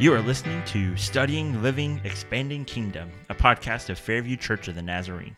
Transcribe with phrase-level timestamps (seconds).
[0.00, 4.82] You are listening to Studying, Living, Expanding Kingdom, a podcast of Fairview Church of the
[4.82, 5.34] Nazarene.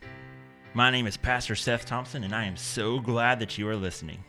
[0.75, 4.23] My name is Pastor Seth Thompson, and I am so glad that you are listening.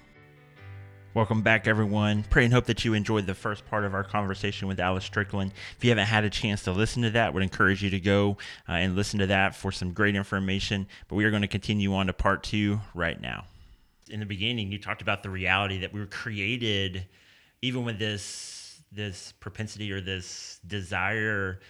[1.12, 2.24] Welcome back, everyone.
[2.30, 5.50] Pray and hope that you enjoyed the first part of our conversation with Alice Stricklin.
[5.76, 8.38] If you haven't had a chance to listen to that, would encourage you to go
[8.66, 10.86] uh, and listen to that for some great information.
[11.08, 13.44] But we are going to continue on to part two right now.
[14.08, 17.04] In the beginning, you talked about the reality that we were created,
[17.60, 18.61] even with this
[18.94, 21.60] this propensity or this desire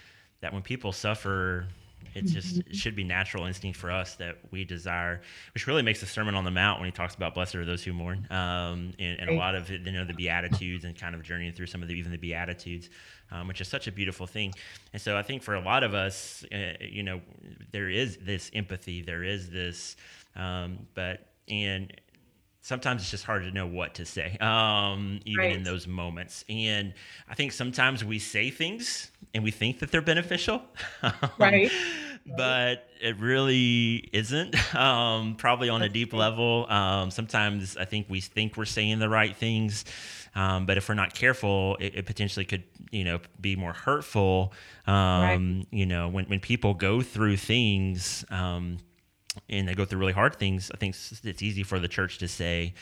[0.41, 1.67] that when people suffer
[2.15, 5.21] it's just it should be natural instinct for us that we desire
[5.55, 7.83] which really makes the sermon on the mount when he talks about blessed are those
[7.83, 8.27] who mourn.
[8.31, 11.67] Um, and, and, a lot of you know the beatitudes and kind of journeying through
[11.67, 12.91] some of the even the beatitudes
[13.31, 14.53] um, which is such a beautiful thing.
[14.93, 17.21] And so i think for a lot of us uh, you know
[17.71, 19.97] there is this empathy there is this
[20.37, 21.93] um, but and
[22.63, 25.57] sometimes it's just hard to know what to say, um, even right.
[25.57, 26.45] in those moments.
[26.49, 26.95] And
[27.29, 30.63] I think sometimes we say things and we think that they're beneficial.
[31.39, 31.71] right.
[32.25, 36.71] But it really isn't, um, probably on a deep level.
[36.71, 39.85] Um, sometimes I think we think we're saying the right things.
[40.37, 44.55] Um, but if we're not careful, it, it, potentially could, you know, be more hurtful.
[44.87, 45.35] Right.
[45.35, 48.79] Um, you know, when, when people go through things, um,
[49.49, 52.29] and they go through really hard things, I think it's easy for the church to
[52.29, 52.75] say,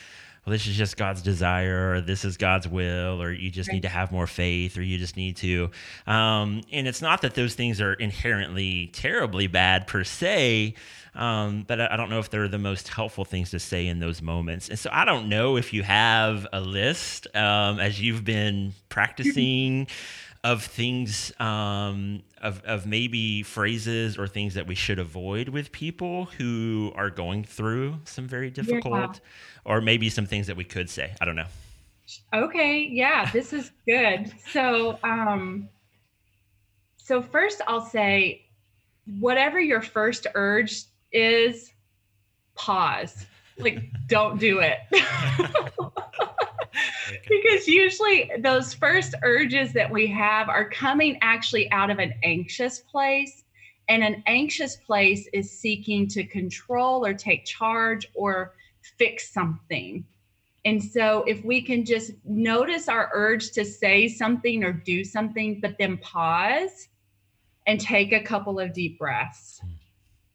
[0.45, 3.75] well, this is just God's desire, or this is God's will, or you just right.
[3.75, 5.71] need to have more faith, or you just need to.
[6.07, 10.75] Um, and it's not that those things are inherently terribly bad per se,
[11.15, 13.99] um, but I, I, don't know if they're the most helpful things to say in
[13.99, 14.69] those moments.
[14.69, 19.89] And so I don't know if you have a list um, as you've been practicing
[20.43, 26.27] of things um, of, of maybe phrases or things that we should avoid with people
[26.39, 29.11] who are going through some very difficult yeah.
[29.65, 31.13] or maybe some things that we could say.
[31.21, 31.47] I don't know.
[32.35, 32.89] Okay.
[32.91, 34.33] Yeah this is good.
[34.51, 35.69] So um
[36.97, 38.47] so first i'll say
[39.19, 41.73] whatever your first urge is
[42.55, 43.27] pause.
[43.59, 44.79] Like don't do it
[47.29, 52.81] because usually those first urges that we have are coming actually out of an anxious
[52.81, 53.45] place.
[53.89, 58.53] And an anxious place is seeking to control or take charge or
[58.99, 60.05] fix something.
[60.65, 65.59] And so, if we can just notice our urge to say something or do something,
[65.61, 66.89] but then pause
[67.67, 69.61] and take a couple of deep breaths.
[69.63, 69.71] Hmm.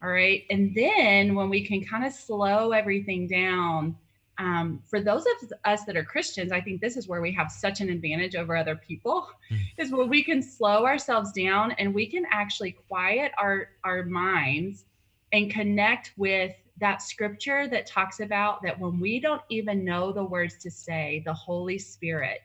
[0.04, 0.44] All right.
[0.50, 3.96] And then, when we can kind of slow everything down
[4.38, 7.52] um, for those of us that are Christians, I think this is where we have
[7.52, 9.60] such an advantage over other people, mm.
[9.78, 14.86] is where we can slow ourselves down and we can actually quiet our our minds
[15.32, 20.24] and connect with that scripture that talks about that when we don't even know the
[20.24, 22.42] words to say, the Holy Spirit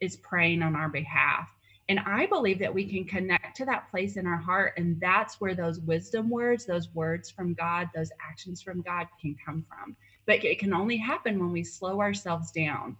[0.00, 1.48] is praying on our behalf.
[1.88, 4.74] And I believe that we can connect to that place in our heart.
[4.76, 9.36] And that's where those wisdom words, those words from God, those actions from God can
[9.44, 9.96] come from
[10.26, 12.96] but it can only happen when we slow ourselves down.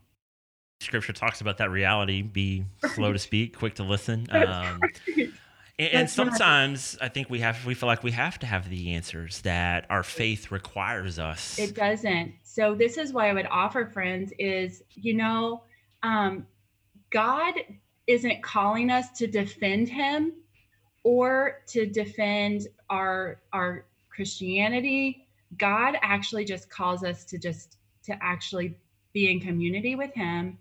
[0.81, 4.27] Scripture talks about that reality be slow to speak quick to listen.
[4.31, 4.81] Um,
[5.79, 8.93] and, and sometimes i think we have we feel like we have to have the
[8.95, 11.59] answers that our faith requires us.
[11.59, 12.35] It doesn't.
[12.43, 15.63] So this is why i would offer friends is you know
[16.03, 16.47] um,
[17.11, 17.55] god
[18.07, 20.33] isn't calling us to defend him
[21.05, 25.22] or to defend our our christianity
[25.59, 28.77] God actually just calls us to just to actually
[29.13, 30.59] be in community with him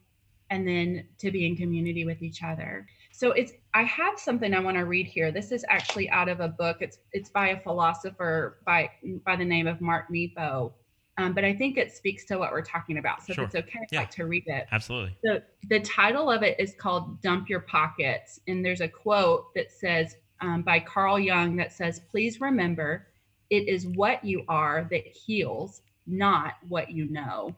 [0.50, 2.86] and then to be in community with each other.
[3.12, 5.32] So it's I have something I want to read here.
[5.32, 6.78] This is actually out of a book.
[6.82, 8.90] It's it's by a philosopher by
[9.26, 10.74] by the name of Mark Nepo.
[11.18, 13.22] Um, but I think it speaks to what we're talking about.
[13.26, 13.44] So sure.
[13.44, 14.00] if it's okay, I'd yeah.
[14.00, 14.66] like to read it.
[14.72, 15.16] Absolutely.
[15.26, 18.40] So the title of it is called Dump Your Pockets.
[18.48, 23.08] And there's a quote that says um, by Carl Jung that says, please remember
[23.52, 27.54] it is what you are that heals, not what you know.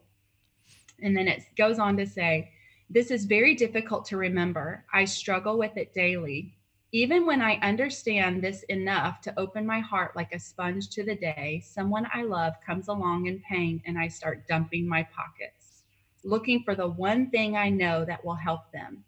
[1.02, 2.52] And then it goes on to say,
[2.90, 4.86] This is very difficult to remember.
[4.92, 6.56] I struggle with it daily.
[6.92, 11.16] Even when I understand this enough to open my heart like a sponge to the
[11.16, 15.84] day, someone I love comes along in pain and I start dumping my pockets,
[16.24, 19.04] looking for the one thing I know that will help them.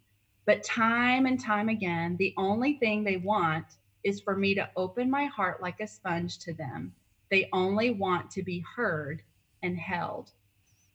[0.46, 3.66] But time and time again, the only thing they want
[4.06, 6.94] is for me to open my heart like a sponge to them.
[7.30, 9.24] They only want to be heard
[9.64, 10.32] and held.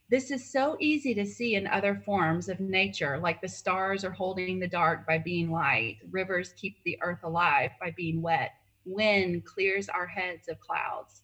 [0.08, 4.10] This is so easy to see in other forms of nature, like the stars are
[4.10, 8.52] holding the dark by being light, rivers keep the earth alive by being wet,
[8.84, 11.22] wind clears our heads of clouds.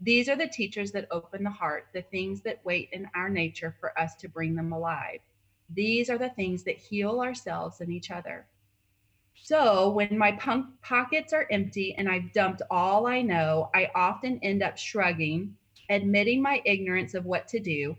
[0.00, 3.76] These are the teachers that open the heart, the things that wait in our nature
[3.80, 5.20] for us to bring them alive.
[5.70, 8.46] These are the things that heal ourselves and each other.
[9.44, 14.38] So when my punk pockets are empty and I've dumped all I know, I often
[14.40, 15.56] end up shrugging,
[15.90, 17.96] admitting my ignorance of what to do.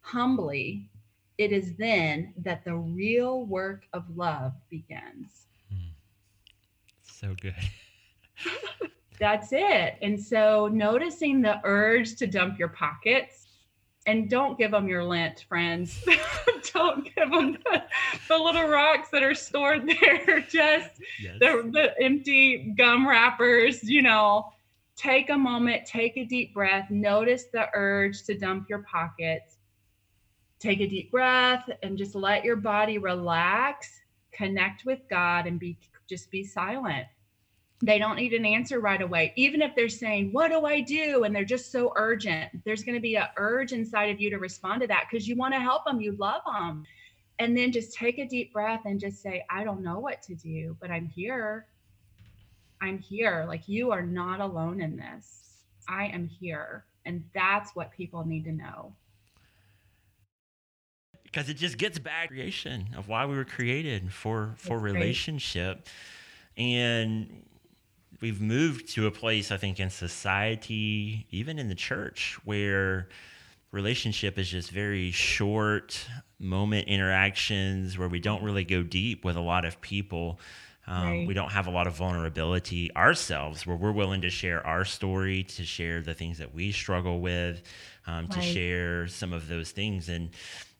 [0.00, 0.88] Humbly,
[1.36, 5.48] it is then that the real work of love begins.
[5.70, 5.90] Mm.
[7.02, 7.54] So good.
[9.20, 9.98] That's it.
[10.00, 13.45] And so noticing the urge to dump your pockets
[14.06, 16.02] and don't give them your lint, friends.
[16.72, 17.82] don't give them the,
[18.28, 21.36] the, little rocks that are stored there, just yes.
[21.40, 24.50] the, the empty gum wrappers, you know.
[24.96, 29.58] Take a moment, take a deep breath, notice the urge to dump your pockets.
[30.58, 33.90] Take a deep breath and just let your body relax,
[34.32, 35.76] connect with God and be
[36.08, 37.06] just be silent
[37.82, 39.32] they don't need an answer right away.
[39.36, 41.24] Even if they're saying what do i do?
[41.24, 44.38] and they're just so urgent there's going to be an urge inside of you to
[44.38, 46.84] respond to that because you want to help them you love them
[47.38, 50.34] and then just take a deep breath and just say i don't know what to
[50.34, 51.66] do but i'm here.
[52.80, 53.44] I'm here.
[53.48, 55.62] Like you are not alone in this.
[55.88, 56.84] I am here.
[57.04, 58.92] And that's what people need to know.
[61.22, 65.88] Because it just gets back creation of why we were created for for that's relationship.
[66.56, 66.64] Great.
[66.64, 67.42] and
[68.20, 73.08] we've moved to a place I think in society, even in the church, where
[73.72, 76.06] relationship is just very short
[76.38, 80.40] moment interactions where we don't really go deep with a lot of people.
[80.88, 81.26] Um, right.
[81.26, 85.42] We don't have a lot of vulnerability ourselves where we're willing to share our story,
[85.42, 87.62] to share the things that we struggle with,
[88.06, 88.30] um, right.
[88.32, 90.08] to share some of those things.
[90.08, 90.30] And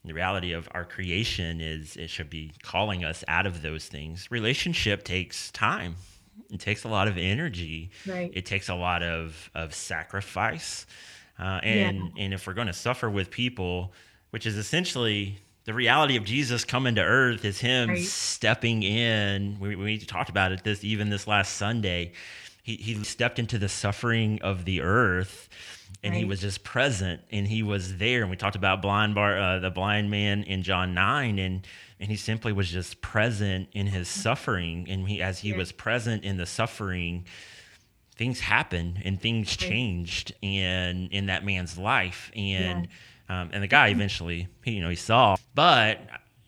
[0.05, 4.31] the reality of our creation is it should be calling us out of those things.
[4.31, 5.97] Relationship takes time
[6.51, 7.91] it takes a lot of energy.
[8.07, 8.31] Right.
[8.35, 10.87] It takes a lot of of sacrifice.
[11.39, 12.25] Uh, and yeah.
[12.25, 13.93] and if we're going to suffer with people,
[14.31, 18.05] which is essentially the reality of Jesus coming to earth, is Him right.
[18.05, 19.59] stepping in.
[19.61, 22.13] We, we talked about it this even this last Sunday.
[22.63, 25.49] He he stepped into the suffering of the earth,
[26.03, 26.19] and right.
[26.19, 28.23] he was just present, and he was there.
[28.23, 31.67] And we talked about blind bar, uh, the blind man in John nine, and
[31.99, 36.25] and he simply was just present in his suffering and he as he was present
[36.25, 37.25] in the suffering
[38.17, 42.89] things happened and things changed in in that man's life and
[43.29, 43.43] yeah.
[43.43, 46.01] um, and the guy eventually he, you know he saw but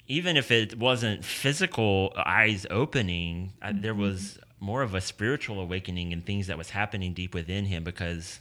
[0.06, 3.80] even if it wasn't physical eyes opening mm-hmm.
[3.80, 7.84] there was more of a spiritual awakening and things that was happening deep within him
[7.84, 8.40] because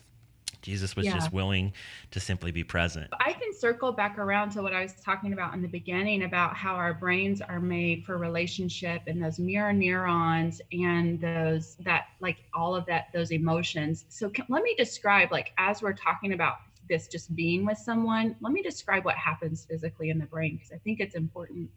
[0.62, 1.14] Jesus was yeah.
[1.14, 1.74] just willing
[2.12, 3.08] to simply be present.
[3.20, 6.56] I can circle back around to what I was talking about in the beginning about
[6.56, 12.38] how our brains are made for relationship and those mirror neurons and those that like
[12.54, 14.06] all of that those emotions.
[14.10, 16.58] So can, let me describe like as we're talking about
[16.90, 20.72] this just being with someone, let me describe what happens physically in the brain because
[20.72, 21.70] I think it's important.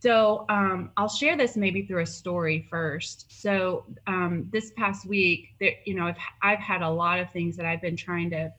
[0.00, 3.26] So um, I'll share this maybe through a story first.
[3.28, 7.56] So um, this past week, there, you know, I've, I've had a lot of things
[7.56, 8.52] that I've been trying to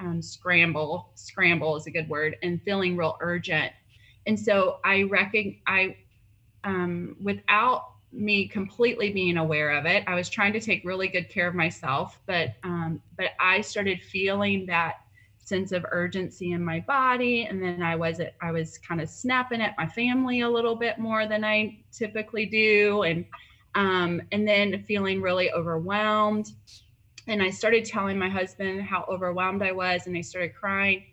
[0.00, 1.10] um, scramble.
[1.14, 3.72] Scramble is a good word, and feeling real urgent.
[4.26, 5.96] And so I reckon I,
[6.64, 11.28] um, without me completely being aware of it, I was trying to take really good
[11.28, 12.20] care of myself.
[12.26, 14.94] But um, but I started feeling that
[15.44, 19.60] sense of urgency in my body and then i was i was kind of snapping
[19.60, 23.24] at my family a little bit more than i typically do and
[23.76, 26.52] um, and then feeling really overwhelmed
[27.28, 31.04] and i started telling my husband how overwhelmed i was and i started crying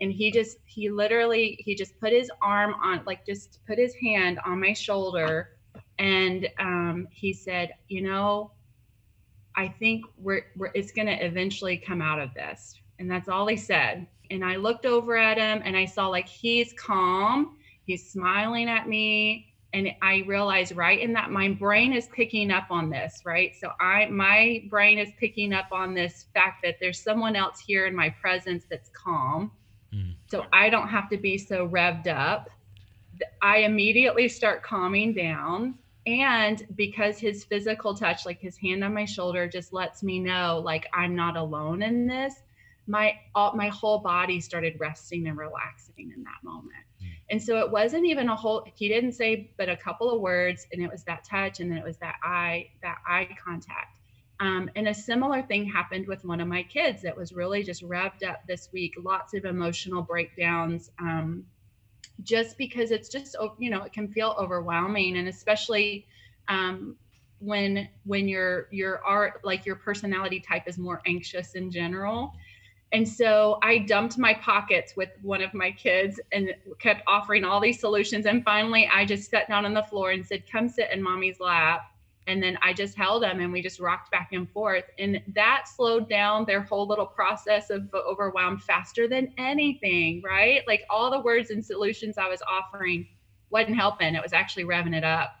[0.00, 3.94] and he just he literally he just put his arm on like just put his
[3.94, 5.50] hand on my shoulder
[5.98, 8.50] and um, he said you know
[9.56, 13.48] i think we're, we're it's going to eventually come out of this and that's all
[13.48, 14.06] he said.
[14.30, 18.88] And I looked over at him and I saw like he's calm, he's smiling at
[18.88, 19.51] me.
[19.74, 23.54] And I realized right in that my brain is picking up on this, right?
[23.58, 27.86] So I my brain is picking up on this fact that there's someone else here
[27.86, 29.50] in my presence that's calm.
[29.94, 30.14] Mm.
[30.26, 32.50] So I don't have to be so revved up.
[33.40, 39.04] I immediately start calming down and because his physical touch like his hand on my
[39.04, 42.34] shoulder just lets me know like i'm not alone in this
[42.86, 46.84] my all, my whole body started resting and relaxing in that moment.
[47.32, 50.66] And so it wasn't even a whole he didn't say but a couple of words
[50.70, 53.96] and it was that touch and then it was that eye that eye contact.
[54.38, 57.82] Um, and a similar thing happened with one of my kids that was really just
[57.82, 60.90] revved up this week, lots of emotional breakdowns.
[60.98, 61.46] Um,
[62.22, 66.06] just because it's just you know it can feel overwhelming and especially
[66.48, 66.96] um,
[67.38, 72.32] when when your your art like your personality type is more anxious in general
[72.92, 77.58] And so I dumped my pockets with one of my kids and kept offering all
[77.58, 78.26] these solutions.
[78.26, 81.40] And finally, I just sat down on the floor and said, Come sit in mommy's
[81.40, 81.90] lap.
[82.26, 84.84] And then I just held them and we just rocked back and forth.
[84.98, 90.60] And that slowed down their whole little process of overwhelmed faster than anything, right?
[90.68, 93.08] Like all the words and solutions I was offering
[93.50, 95.34] wasn't helping, it was actually revving it up.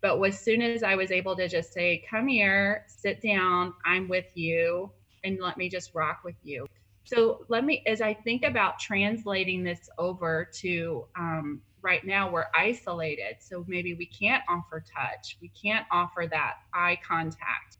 [0.00, 4.08] But as soon as I was able to just say, Come here, sit down, I'm
[4.08, 4.90] with you,
[5.22, 6.66] and let me just rock with you
[7.08, 12.48] so let me, as I think about translating this over to um, right now, we're
[12.54, 13.36] isolated.
[13.40, 17.78] So maybe we can't offer touch, we can't offer that eye contact.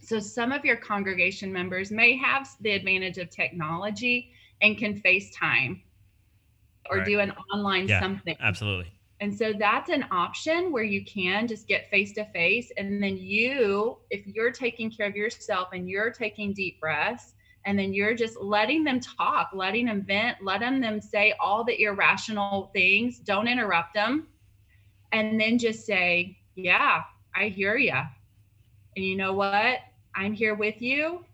[0.00, 4.32] So some of your congregation members may have the advantage of technology
[4.62, 5.82] and can FaceTime
[6.88, 7.06] or right.
[7.06, 8.34] do an online yeah, something.
[8.40, 8.90] Absolutely.
[9.20, 12.72] And so that's an option where you can just get face to face.
[12.78, 17.34] And then you, if you're taking care of yourself and you're taking deep breaths,
[17.64, 21.82] and then you're just letting them talk letting them vent letting them say all the
[21.82, 23.18] irrational things.
[23.18, 24.28] Don't interrupt them.
[25.12, 27.02] And then just say yeah
[27.34, 28.00] i hear you
[28.96, 29.78] and you know what?
[30.14, 31.24] I'm here with you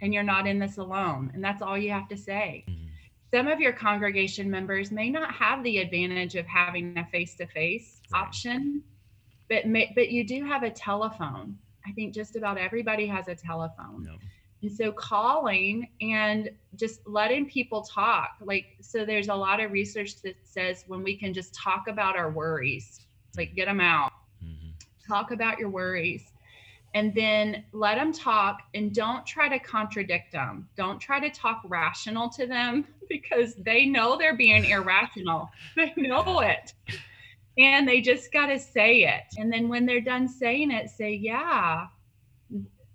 [0.00, 1.30] and you're not in this alone.
[1.34, 2.64] And that's all you have to say.
[2.68, 2.86] Mm-hmm.
[3.34, 8.20] some of your congregation members may not have the advantage of having a face-to-face right.
[8.20, 8.82] option
[9.48, 11.58] but may, but you do have a telephone.
[11.84, 14.06] I think just about everybody has a telephone.
[14.08, 14.20] Yep
[14.62, 20.20] and so calling and just letting people talk, like, so there's a lot of research
[20.22, 24.12] that says when we can just talk about our worries, like get them out,
[24.44, 24.70] mm-hmm.
[25.08, 26.32] talk about your worries,
[26.94, 30.68] and then let them talk and don't try to contradict them.
[30.76, 35.50] Don't try to talk rational to them because they know they're being irrational.
[35.76, 36.74] They know it.
[37.58, 39.22] And they just got to say it.
[39.36, 41.86] And then when they're done saying it, say, yeah,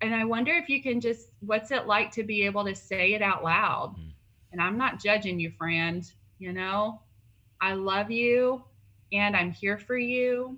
[0.01, 3.13] and I wonder if you can just, what's it like to be able to say
[3.13, 3.95] it out loud?
[3.97, 4.11] Mm.
[4.51, 6.09] And I'm not judging you, friend.
[6.39, 7.01] You know,
[7.61, 8.63] I love you
[9.13, 10.57] and I'm here for you.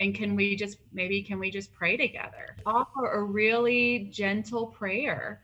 [0.00, 2.56] And can we just, maybe, can we just pray together?
[2.66, 5.40] Offer a really gentle prayer.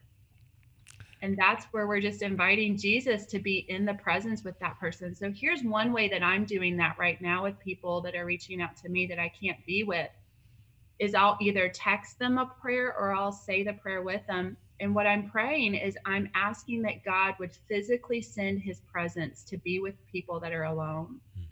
[1.23, 5.15] And that's where we're just inviting Jesus to be in the presence with that person.
[5.15, 8.61] So here's one way that I'm doing that right now with people that are reaching
[8.61, 10.11] out to me that I can't be with
[11.01, 14.57] is I'll either text them a prayer or I'll say the prayer with them.
[14.81, 19.57] And what I'm praying is I'm asking that God would physically send his presence to
[19.59, 21.19] be with people that are alone.
[21.35, 21.43] Hmm.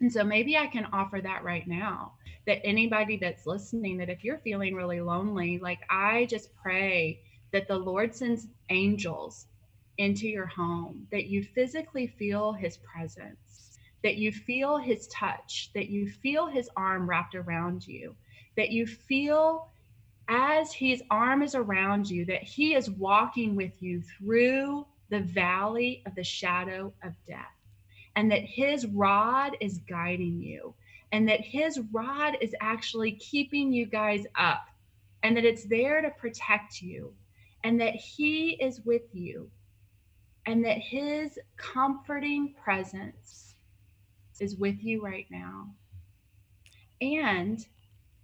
[0.00, 2.14] And so maybe I can offer that right now
[2.46, 7.20] that anybody that's listening, that if you're feeling really lonely, like I just pray
[7.52, 9.46] that the Lord sends angels
[9.98, 15.88] into your home, that you physically feel his presence, that you feel his touch, that
[15.88, 18.14] you feel his arm wrapped around you,
[18.56, 19.68] that you feel
[20.28, 26.02] as his arm is around you, that he is walking with you through the valley
[26.06, 27.56] of the shadow of death,
[28.16, 30.74] and that his rod is guiding you,
[31.12, 34.66] and that his rod is actually keeping you guys up,
[35.22, 37.12] and that it's there to protect you,
[37.64, 39.50] and that he is with you,
[40.46, 43.54] and that his comforting presence
[44.40, 45.68] is with you right now.
[47.00, 47.64] And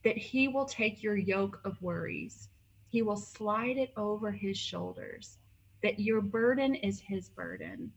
[0.04, 2.48] that he will take your yoke of worries,
[2.88, 5.38] he will slide it over his shoulders,
[5.82, 7.92] that your burden is his burden,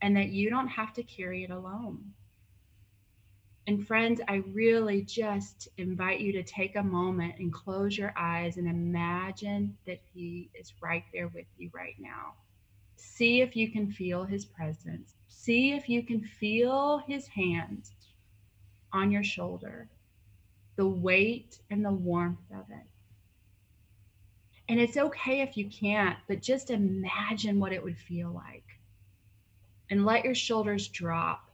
[0.00, 2.12] and that you don't have to carry it alone.
[3.68, 8.56] And friends, I really just invite you to take a moment and close your eyes
[8.56, 12.32] and imagine that He is right there with you right now.
[12.96, 15.12] See if you can feel His presence.
[15.28, 17.90] See if you can feel His hand
[18.90, 19.90] on your shoulder
[20.78, 22.86] the weight and the warmth of it.
[24.68, 28.64] And it's okay if you can't, but just imagine what it would feel like.
[29.90, 31.50] And let your shoulders drop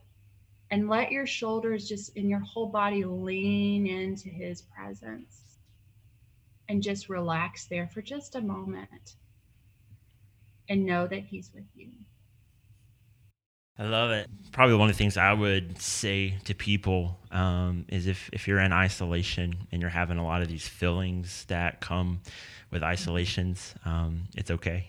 [0.69, 5.57] and let your shoulders just in your whole body lean into his presence
[6.69, 9.15] and just relax there for just a moment
[10.69, 11.89] and know that he's with you.
[13.77, 14.29] I love it.
[14.53, 18.59] Probably one of the things I would say to people um, is if, if you're
[18.59, 22.21] in isolation and you're having a lot of these feelings that come
[22.71, 24.87] with isolations, um, it's okay.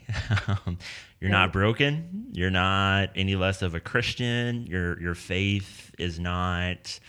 [1.20, 2.28] you're not broken.
[2.32, 4.66] You're not any less of a Christian.
[4.66, 7.00] Your your faith is not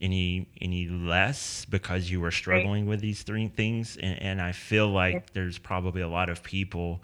[0.00, 2.90] any any less because you were struggling right.
[2.90, 3.96] with these three things.
[4.00, 7.02] And, and I feel like there's probably a lot of people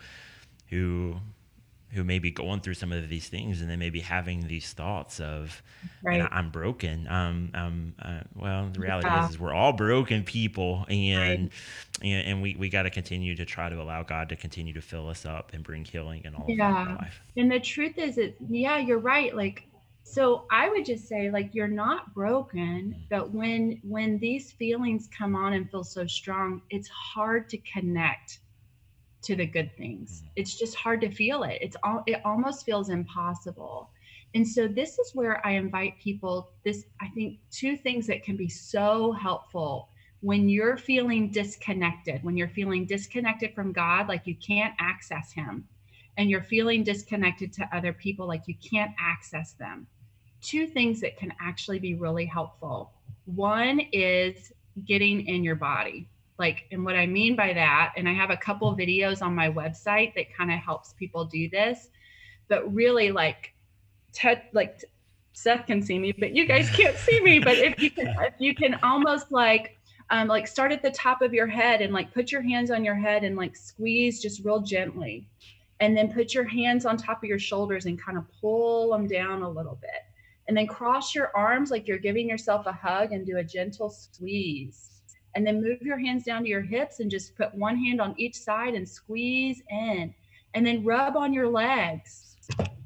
[0.68, 1.16] who
[1.94, 4.72] who may be going through some of these things and they may be having these
[4.72, 5.62] thoughts of
[6.02, 6.20] Right.
[6.20, 7.08] "Man, I'm broken.
[7.08, 9.16] Um, um, uh, well, the reality Yeah.
[9.16, 11.50] is, is we're all broken people, and
[12.02, 14.82] and, and we we got to continue to try to allow God to continue to
[14.82, 17.24] fill us up and bring healing and all of our life.
[17.36, 19.34] And the truth is, it yeah, you're right.
[19.34, 19.68] Like,
[20.04, 25.34] so I would just say, like, you're not broken, but when when these feelings come
[25.36, 28.40] on and feel so strong, it's hard to connect
[29.24, 30.22] to the good things.
[30.22, 30.30] Mhm.
[30.36, 31.58] It's just hard to feel it.
[31.60, 33.90] It's all it almost feels impossible.
[34.34, 36.50] And so this is where I invite people.
[36.64, 39.88] This I think two things that can be so helpful
[40.20, 45.68] when you're feeling disconnected, when you're feeling disconnected from God, like you can't access Him
[46.16, 49.86] and you're feeling disconnected to other people, like you can't access them.
[50.40, 52.92] Two things that can actually be really helpful.
[53.26, 54.52] One is
[54.84, 56.08] getting in your body.
[56.38, 59.50] Like, and what I mean by that, and I have a couple videos on my
[59.50, 61.88] website that kind of helps people do this,
[62.48, 63.54] but really like
[64.12, 64.82] Ted, like
[65.32, 67.38] Seth can see me, but you guys can't see me.
[67.38, 69.78] But if you can, if you can almost like,
[70.10, 72.84] um, like start at the top of your head and like put your hands on
[72.84, 75.26] your head and like squeeze just real gently
[75.80, 79.06] and then put your hands on top of your shoulders and kind of pull them
[79.06, 80.02] down a little bit.
[80.46, 83.88] And then cross your arms like you're giving yourself a hug and do a gentle
[83.88, 84.93] squeeze.
[85.34, 88.14] And then move your hands down to your hips and just put one hand on
[88.18, 90.14] each side and squeeze in.
[90.54, 92.36] And then rub on your legs.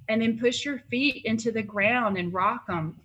[0.09, 2.99] And then push your feet into the ground and rock them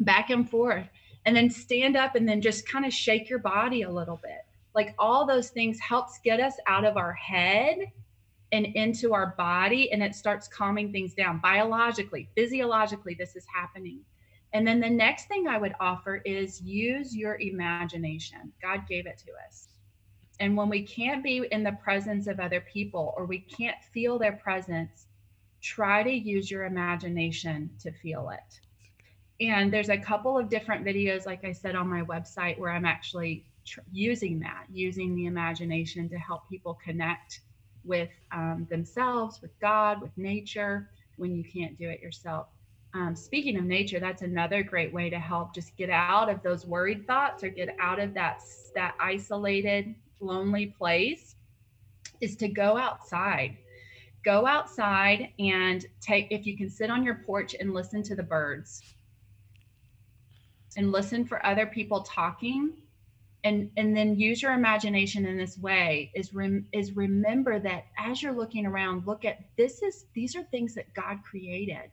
[0.00, 0.86] back and forth.
[1.24, 4.44] And then stand up and then just kind of shake your body a little bit.
[4.74, 7.78] Like all those things helps get us out of our head
[8.54, 14.00] and into our body and it starts calming things down biologically physiologically this is happening
[14.54, 18.52] and then the next thing i would offer is use your imagination.
[18.62, 19.68] God gave it to us.
[20.40, 24.18] And when we can't be in the presence of other people or we can't feel
[24.18, 25.06] their presence
[25.60, 28.60] try to use your imagination to feel it.
[29.40, 32.84] And there's a couple of different videos like i said on my website where i'm
[32.84, 37.40] actually tr- using that using the imagination to help people connect
[37.84, 42.48] with um, themselves, with God, with nature when you can't do it yourself.
[42.94, 46.64] Um, speaking of nature, that's another great way to help just get out of those
[46.64, 48.42] worried thoughts or get out of that
[48.74, 51.34] that isolated, lonely place.
[52.20, 53.56] Is to go outside.
[54.24, 58.22] Go outside and take if you can sit on your porch and listen to the
[58.22, 58.80] birds
[60.76, 62.72] and listen for other people talking
[63.42, 68.22] and and then use your imagination in this way is rem, is remember that as
[68.22, 71.90] you're looking around look at this is these are things that god created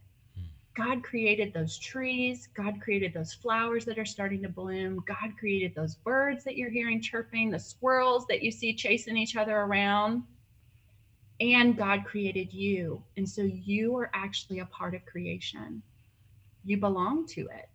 [0.75, 2.47] god created those trees.
[2.55, 5.03] God created those flowers that are starting to bloom.
[5.07, 9.35] God created those birds that you're hearing chirping the squirrels that you see chasing each
[9.35, 10.23] other around.
[11.39, 13.03] And god created you.
[13.17, 15.81] And so you are actually a part of creation.
[16.63, 17.67] You belong to it.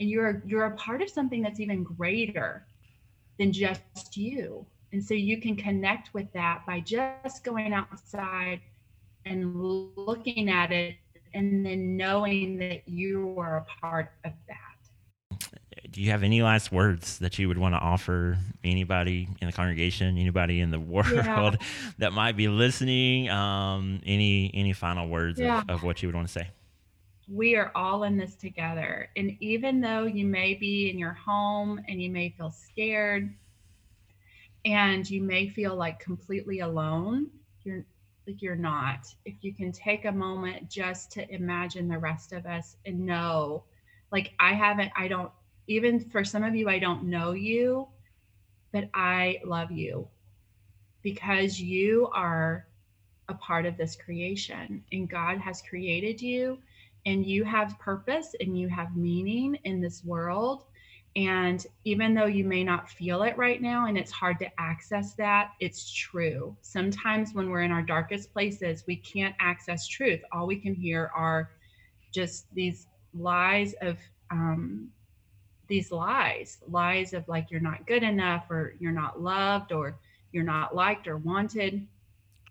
[0.00, 2.66] And you're you're a part of something that's even greater
[3.38, 4.66] than just you.
[4.92, 8.60] And so you can connect with that by just going outside
[9.26, 9.54] and
[9.96, 10.96] looking at it
[11.34, 14.54] and then knowing that you are a part of that.
[15.90, 19.52] Do you have any last words that you would want to offer anybody in the
[19.52, 21.56] congregation, anybody in the world Yeah.
[21.98, 23.28] that might be listening?
[23.30, 25.60] Um, any any final words Yeah.
[25.62, 26.48] of, of what you would want to say?
[27.30, 29.10] We are all in this together.
[29.16, 33.34] And even though you may be in your home and you may feel scared
[34.64, 37.28] and you may feel like completely alone,
[37.64, 37.84] you're
[38.28, 39.12] like you're not.
[39.24, 43.64] If you can take a moment just to imagine the rest of us and know,
[44.12, 45.32] like I haven't, I don't,
[45.66, 47.88] even for some of you, I don't know you,
[48.70, 50.08] but I love you
[51.02, 52.66] because you are
[53.30, 56.58] a part of this creation and God has created you
[57.06, 60.64] and you have purpose and you have meaning in this world.
[61.16, 65.14] And even though you may not feel it right now and it's hard to access
[65.14, 66.56] that, it's true.
[66.60, 70.20] Sometimes when we're in our darkest places, we can't access truth.
[70.30, 71.50] All we can hear are
[72.12, 73.98] just these lies of,
[74.30, 74.90] um,
[75.66, 79.98] these lies, lies of like you're not good enough or you're not loved or
[80.32, 81.86] you're not liked or wanted.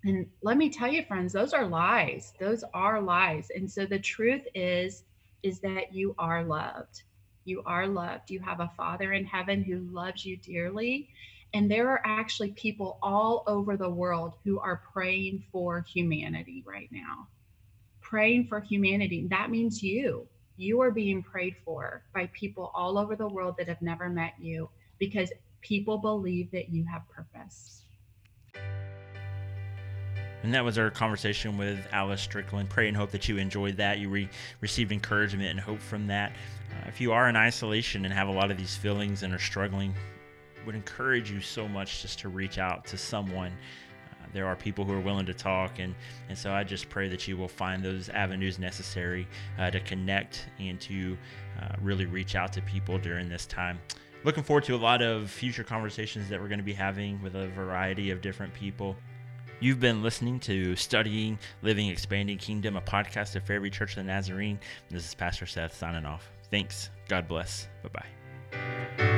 [0.04, 2.34] And let me tell you, friends, those are lies.
[2.40, 3.50] Those are lies.
[3.56, 5.04] And so the truth is,
[5.44, 7.04] is that you are loved.
[7.48, 8.30] You are loved.
[8.30, 11.08] You have a Father in heaven who loves you dearly.
[11.54, 16.90] And there are actually people all over the world who are praying for humanity right
[16.92, 17.30] now.
[18.02, 19.28] Praying for humanity.
[19.30, 20.28] That means you.
[20.58, 24.34] You are being prayed for by people all over the world that have never met
[24.38, 25.32] you because
[25.62, 27.84] people believe that you have purpose.
[30.44, 32.70] And that was our conversation with Alice Stricklin.
[32.70, 34.00] Pray and hope that you enjoyed that.
[34.00, 34.30] You re-
[34.62, 36.32] received encouragement and hope from that.
[36.72, 39.40] Uh, if you are in isolation and have a lot of these feelings and are
[39.40, 39.94] struggling,
[40.66, 43.52] would encourage you so much just to reach out to someone.
[44.12, 45.96] Uh, there are people who are willing to talk, and,
[46.30, 50.46] and so I just pray that you will find those avenues necessary uh, to connect
[50.60, 51.18] and to
[51.62, 53.80] uh, really reach out to people during this time.
[54.24, 57.36] Looking forward to a lot of future conversations that we're going to be having with
[57.36, 58.96] a variety of different people.
[59.60, 64.04] You've been listening to Studying, Living, Expanding Kingdom, a podcast of Fairview Church of the
[64.04, 64.60] Nazarene.
[64.90, 66.30] This is Pastor Seth signing off.
[66.52, 66.92] Thanks.
[67.08, 67.68] God bless.
[67.84, 69.14] Bye bye.